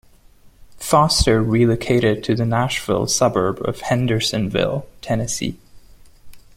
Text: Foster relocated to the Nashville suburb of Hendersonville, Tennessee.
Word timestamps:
Foster 0.79 1.43
relocated 1.43 2.23
to 2.23 2.33
the 2.33 2.43
Nashville 2.43 3.05
suburb 3.05 3.61
of 3.67 3.81
Hendersonville, 3.81 4.87
Tennessee. 4.99 5.59